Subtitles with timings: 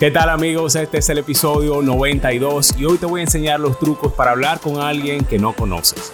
[0.00, 0.74] ¿Qué tal amigos?
[0.74, 4.58] Este es el episodio 92 y hoy te voy a enseñar los trucos para hablar
[4.58, 6.12] con alguien que no conoces.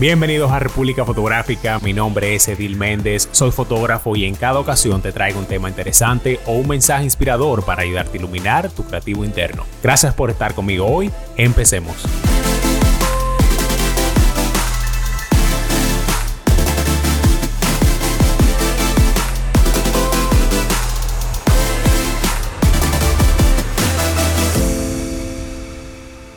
[0.00, 5.00] Bienvenidos a República Fotográfica, mi nombre es Edil Méndez, soy fotógrafo y en cada ocasión
[5.00, 9.24] te traigo un tema interesante o un mensaje inspirador para ayudarte a iluminar tu creativo
[9.24, 9.64] interno.
[9.80, 11.94] Gracias por estar conmigo hoy, empecemos.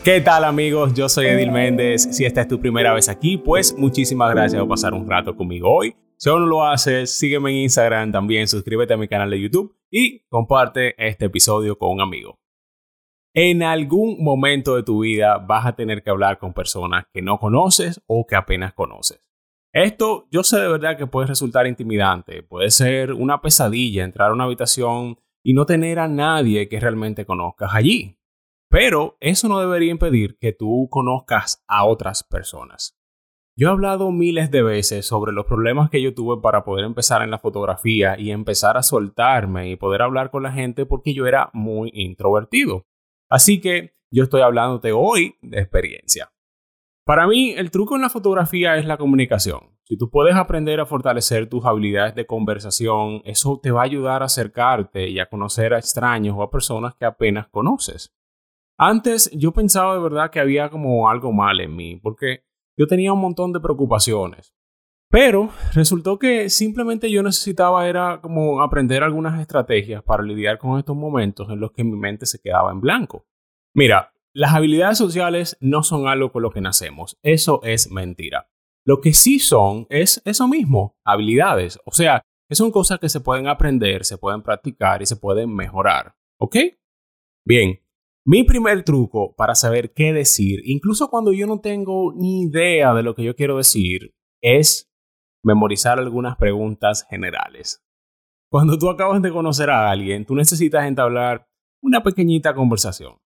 [0.04, 0.94] ¿Qué tal amigos?
[0.94, 2.10] Yo soy Edil Méndez.
[2.12, 5.74] Si esta es tu primera vez aquí, pues muchísimas gracias por pasar un rato conmigo
[5.74, 5.96] hoy.
[6.18, 9.78] Si aún no lo haces, sígueme en Instagram también, suscríbete a mi canal de YouTube
[9.90, 12.38] y comparte este episodio con un amigo.
[13.34, 17.40] En algún momento de tu vida vas a tener que hablar con personas que no
[17.40, 19.32] conoces o que apenas conoces.
[19.72, 24.34] Esto yo sé de verdad que puede resultar intimidante, puede ser una pesadilla entrar a
[24.34, 28.18] una habitación y no tener a nadie que realmente conozcas allí.
[28.74, 32.98] Pero eso no debería impedir que tú conozcas a otras personas.
[33.56, 37.22] Yo he hablado miles de veces sobre los problemas que yo tuve para poder empezar
[37.22, 41.28] en la fotografía y empezar a soltarme y poder hablar con la gente porque yo
[41.28, 42.88] era muy introvertido.
[43.30, 46.34] Así que yo estoy hablándote hoy de experiencia.
[47.06, 49.78] Para mí, el truco en la fotografía es la comunicación.
[49.84, 54.24] Si tú puedes aprender a fortalecer tus habilidades de conversación, eso te va a ayudar
[54.24, 58.16] a acercarte y a conocer a extraños o a personas que apenas conoces.
[58.86, 62.44] Antes yo pensaba de verdad que había como algo mal en mí, porque
[62.78, 64.54] yo tenía un montón de preocupaciones.
[65.10, 70.98] Pero resultó que simplemente yo necesitaba era como aprender algunas estrategias para lidiar con estos
[70.98, 73.26] momentos en los que mi mente se quedaba en blanco.
[73.74, 78.50] Mira, las habilidades sociales no son algo con lo que nacemos, eso es mentira.
[78.86, 83.22] Lo que sí son es eso mismo, habilidades, o sea, que son cosas que se
[83.22, 86.16] pueden aprender, se pueden practicar y se pueden mejorar.
[86.38, 86.58] ¿Ok?
[87.46, 87.83] Bien,
[88.26, 93.04] mi primer truco para saber qué decir, incluso cuando yo no tengo ni idea de
[93.04, 94.90] lo que yo quiero decir, es
[95.44, 97.84] memorizar algunas preguntas generales.
[98.50, 101.48] Cuando tú acabas de conocer a alguien, tú necesitas entablar
[101.82, 103.18] una pequeñita conversación.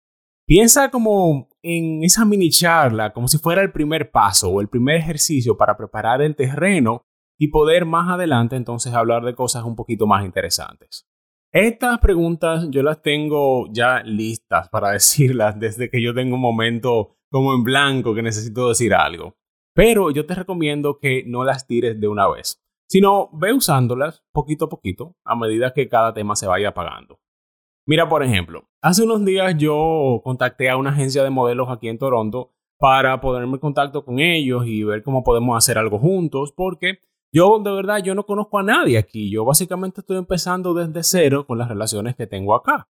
[0.47, 4.95] Piensa como en esa mini charla, como si fuera el primer paso o el primer
[4.95, 7.03] ejercicio para preparar el terreno
[7.37, 11.06] y poder más adelante entonces hablar de cosas un poquito más interesantes.
[11.59, 17.17] Estas preguntas yo las tengo ya listas para decirlas desde que yo tengo un momento
[17.31, 19.37] como en blanco que necesito decir algo.
[19.73, 24.65] Pero yo te recomiendo que no las tires de una vez, sino ve usándolas poquito
[24.65, 27.19] a poquito a medida que cada tema se vaya apagando.
[27.87, 31.97] Mira, por ejemplo, hace unos días yo contacté a una agencia de modelos aquí en
[31.97, 36.99] Toronto para ponerme en contacto con ellos y ver cómo podemos hacer algo juntos, porque
[37.37, 39.31] yo de verdad, yo no conozco a nadie aquí.
[39.31, 42.89] Yo básicamente estoy empezando desde cero con las relaciones que tengo acá.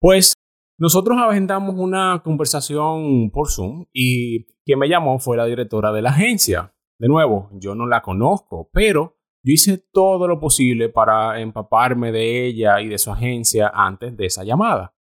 [0.00, 0.34] Pues
[0.78, 6.10] nosotros agendamos una conversación por Zoom y quien me llamó fue la directora de la
[6.10, 6.74] agencia.
[6.98, 12.46] De nuevo, yo no la conozco, pero yo hice todo lo posible para empaparme de
[12.46, 14.94] ella y de su agencia antes de esa llamada.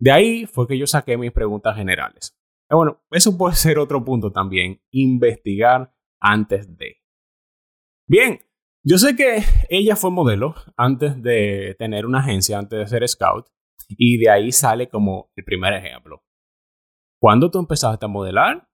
[0.00, 2.34] De ahí fue que yo saqué mis preguntas generales.
[2.70, 7.03] Y bueno, eso puede ser otro punto también, investigar antes de.
[8.06, 8.38] Bien,
[8.84, 13.46] yo sé que ella fue modelo antes de tener una agencia, antes de ser scout,
[13.88, 16.22] y de ahí sale como el primer ejemplo.
[17.18, 18.68] ¿Cuándo tú empezaste a modelar?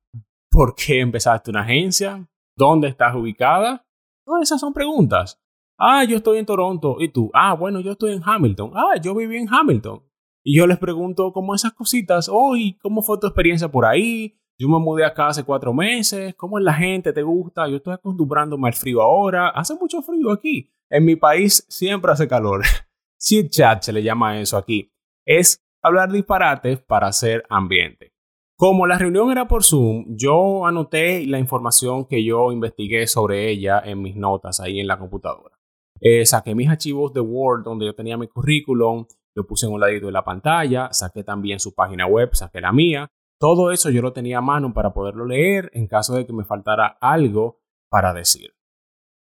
[0.50, 2.28] ¿Por qué empezaste una agencia?
[2.56, 3.86] ¿Dónde estás ubicada?
[4.26, 5.40] Todas esas son preguntas.
[5.78, 6.96] Ah, yo estoy en Toronto.
[6.98, 7.30] ¿Y tú?
[7.32, 8.72] Ah, bueno, yo estoy en Hamilton.
[8.74, 10.02] Ah, yo viví en Hamilton.
[10.44, 12.28] Y yo les pregunto como esas cositas.
[12.28, 14.39] Oh, cómo fue tu experiencia por ahí?
[14.60, 16.34] Yo me mudé acá hace cuatro meses.
[16.34, 17.14] ¿Cómo es la gente?
[17.14, 17.66] ¿Te gusta?
[17.66, 19.48] Yo estoy acostumbrándome al frío ahora.
[19.48, 20.70] Hace mucho frío aquí.
[20.90, 22.60] En mi país siempre hace calor.
[23.18, 24.92] Chit chat se le llama eso aquí.
[25.24, 28.12] Es hablar disparates para hacer ambiente.
[28.54, 33.80] Como la reunión era por Zoom, yo anoté la información que yo investigué sobre ella
[33.82, 35.56] en mis notas ahí en la computadora.
[36.02, 39.80] Eh, saqué mis archivos de Word donde yo tenía mi currículum, lo puse en un
[39.80, 43.10] ladito de la pantalla, saqué también su página web, saqué la mía
[43.40, 46.44] todo eso yo lo tenía a mano para poderlo leer en caso de que me
[46.44, 47.58] faltara algo
[47.88, 48.54] para decir.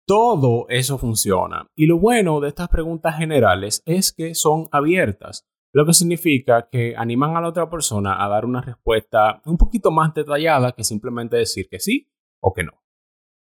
[0.08, 1.70] Todo eso funciona.
[1.76, 6.96] Y lo bueno de estas preguntas generales es que son abiertas, lo que significa que
[6.98, 11.38] animan a la otra persona a dar una respuesta un poquito más detallada que simplemente
[11.38, 12.10] decir que sí
[12.42, 12.72] o que no.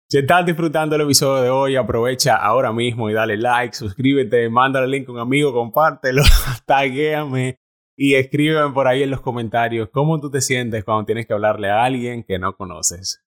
[0.10, 4.86] Si estás disfrutando el episodio de hoy, aprovecha ahora mismo y dale like, suscríbete, mándale
[4.86, 6.24] el link a un amigo, compártelo,
[6.66, 7.60] taguéame
[7.97, 11.69] y escriben por ahí en los comentarios cómo tú te sientes cuando tienes que hablarle
[11.69, 13.23] a alguien que no conoces.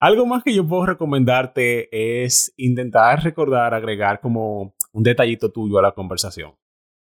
[0.00, 5.82] Algo más que yo puedo recomendarte es intentar recordar, agregar como un detallito tuyo a
[5.82, 6.54] la conversación.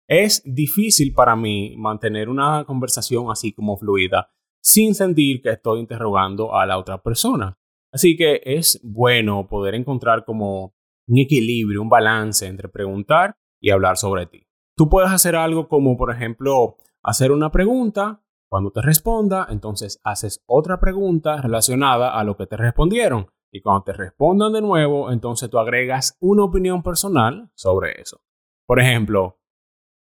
[0.08, 4.30] Es difícil para mí mantener una conversación así como fluida
[4.62, 7.58] sin sentir que estoy interrogando a la otra persona.
[7.92, 10.74] Así que es bueno poder encontrar como
[11.06, 14.44] un equilibrio, un balance entre preguntar y hablar sobre ti.
[14.76, 20.43] Tú puedes hacer algo como, por ejemplo, hacer una pregunta, cuando te responda, entonces haces
[20.47, 23.26] otra pregunta relacionada a lo que te respondieron.
[23.53, 28.21] Y cuando te respondan de nuevo, entonces tú agregas una opinión personal sobre eso.
[28.67, 29.41] Por ejemplo,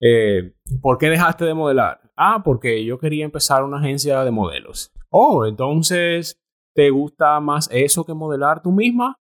[0.01, 2.01] eh, ¿por qué dejaste de modelar?
[2.15, 4.91] Ah, porque yo quería empezar una agencia de modelos.
[5.09, 6.41] Oh, entonces,
[6.73, 9.18] ¿te gusta más eso que modelar tú misma?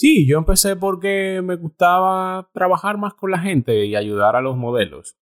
[0.00, 4.56] Sí, yo empecé porque me gustaba trabajar más con la gente y ayudar a los
[4.56, 5.18] modelos.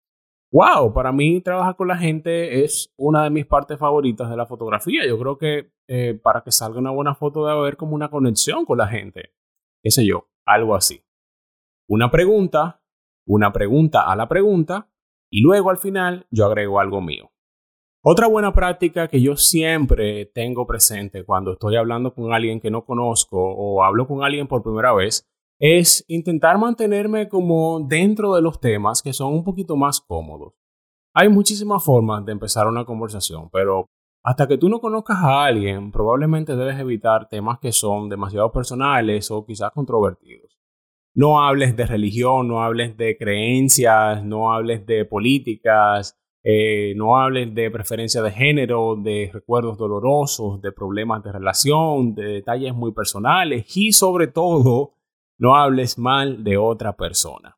[0.52, 4.48] Wow, para mí trabajar con la gente es una de mis partes favoritas de la
[4.48, 5.06] fotografía.
[5.06, 8.66] Yo creo que eh, para que salga una buena foto debe haber como una conexión
[8.66, 9.36] con la gente.
[9.84, 11.04] Qué sé yo, algo así.
[11.88, 12.82] Una pregunta,
[13.28, 14.90] una pregunta a la pregunta
[15.32, 17.33] y luego al final yo agrego algo mío.
[18.06, 22.84] Otra buena práctica que yo siempre tengo presente cuando estoy hablando con alguien que no
[22.84, 25.26] conozco o hablo con alguien por primera vez
[25.58, 30.54] es intentar mantenerme como dentro de los temas que son un poquito más cómodos.
[31.14, 33.88] Hay muchísimas formas de empezar una conversación, pero
[34.22, 39.32] hasta que tú no conozcas a alguien, probablemente debes evitar temas que son demasiado personales
[39.32, 40.60] o quizás controvertidos.
[41.16, 47.54] No hables de religión, no hables de creencias, no hables de políticas, eh, no hables
[47.56, 53.66] de preferencia de género, de recuerdos dolorosos, de problemas de relación, de detalles muy personales
[53.78, 54.96] y sobre todo,
[55.38, 57.58] no hables mal de otra persona.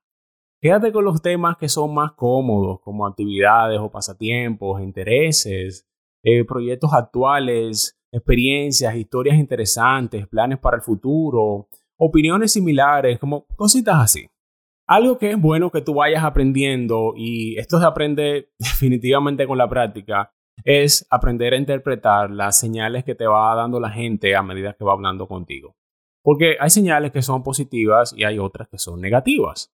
[0.62, 5.88] Quédate con los temas que son más cómodos, como actividades o pasatiempos, intereses,
[6.24, 11.68] eh, proyectos actuales, experiencias, historias interesantes, planes para el futuro,
[11.98, 14.28] opiniones similares, como cositas así.
[14.88, 19.70] Algo que es bueno que tú vayas aprendiendo, y esto se aprende definitivamente con la
[19.70, 20.32] práctica,
[20.64, 24.86] es aprender a interpretar las señales que te va dando la gente a medida que
[24.86, 25.76] va hablando contigo.
[26.24, 29.72] Porque hay señales que son positivas y hay otras que son negativas.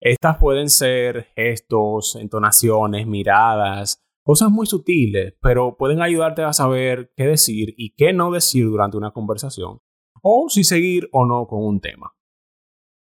[0.00, 7.26] Estas pueden ser gestos, entonaciones, miradas, cosas muy sutiles, pero pueden ayudarte a saber qué
[7.26, 9.80] decir y qué no decir durante una conversación,
[10.22, 12.14] o si seguir o no con un tema.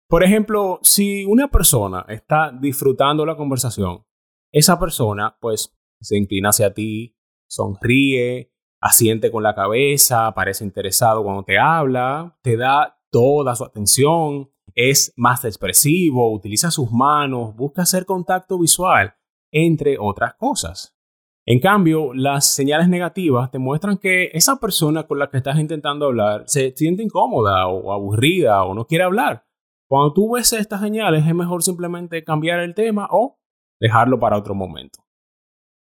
[0.09, 4.07] Por ejemplo, si una persona está disfrutando la conversación,
[4.51, 7.15] esa persona pues se inclina hacia ti,
[7.47, 8.51] sonríe,
[8.81, 15.13] asiente con la cabeza, parece interesado cuando te habla, te da toda su atención, es
[15.17, 19.15] más expresivo, utiliza sus manos, busca hacer contacto visual,
[19.53, 20.97] entre otras cosas.
[21.45, 26.07] En cambio, las señales negativas te muestran que esa persona con la que estás intentando
[26.07, 29.48] hablar se siente incómoda o aburrida o no quiere hablar.
[29.89, 33.39] Cuando tú ves estas señales es mejor simplemente cambiar el tema o
[33.81, 35.01] dejarlo para otro momento.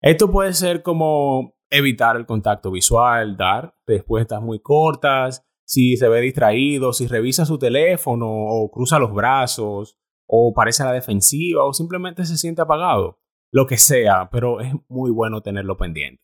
[0.02, 6.20] Esto puede ser como evitar el contacto visual, dar respuestas muy cortas, si se ve
[6.20, 9.98] distraído, si revisa su teléfono o cruza los brazos
[10.28, 13.20] o parece a la defensiva o simplemente se siente apagado,
[13.52, 16.22] lo que sea, pero es muy bueno tenerlo pendiente.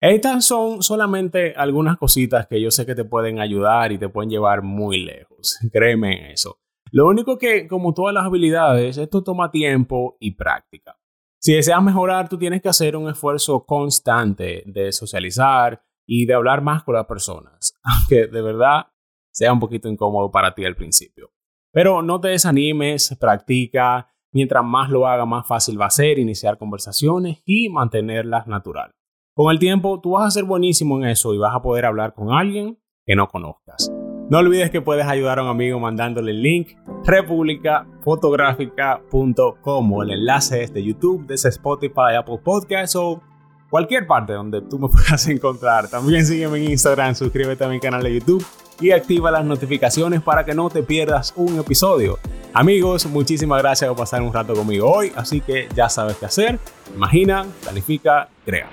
[0.00, 4.30] Estas son solamente algunas cositas que yo sé que te pueden ayudar y te pueden
[4.30, 6.60] llevar muy lejos, créeme en eso.
[6.92, 10.96] Lo único que, como todas las habilidades, esto toma tiempo y práctica.
[11.40, 16.62] Si deseas mejorar, tú tienes que hacer un esfuerzo constante de socializar y de hablar
[16.62, 18.86] más con las personas, aunque de verdad
[19.32, 21.30] sea un poquito incómodo para ti al principio.
[21.72, 26.56] Pero no te desanimes, practica, mientras más lo haga, más fácil va a ser iniciar
[26.56, 28.92] conversaciones y mantenerlas natural.
[29.34, 32.14] Con el tiempo, tú vas a ser buenísimo en eso y vas a poder hablar
[32.14, 33.92] con alguien que no conozcas.
[34.28, 36.70] No olvides que puedes ayudar a un amigo mandándole el link
[37.04, 43.22] republicafotográfica.com o el enlace de YouTube, desde Spotify, Apple Podcasts o
[43.70, 45.88] cualquier parte donde tú me puedas encontrar.
[45.88, 48.44] También sígueme en Instagram, suscríbete a mi canal de YouTube
[48.80, 52.18] y activa las notificaciones para que no te pierdas un episodio.
[52.52, 56.58] Amigos, muchísimas gracias por pasar un rato conmigo hoy, así que ya sabes qué hacer.
[56.96, 58.68] Imagina, planifica, crea.